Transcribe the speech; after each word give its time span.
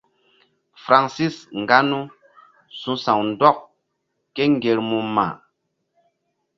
Francis 0.83 1.35
nganou 1.61 2.03
su̧ 2.79 2.93
sa̧w 3.03 3.19
ndɔk 3.31 3.57
ke 4.35 4.43
ŋgermu 4.53 4.97
mma. 5.07 5.27